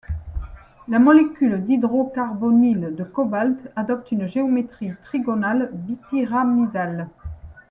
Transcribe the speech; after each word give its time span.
La 0.87 0.97
molécule 0.97 1.63
d'hydrocarbonyle 1.63 2.95
de 2.95 3.03
cobalt 3.03 3.71
adopte 3.75 4.11
une 4.11 4.25
géométrie 4.25 4.93
trigonale 5.03 5.69
bipyramidale. 5.75 7.07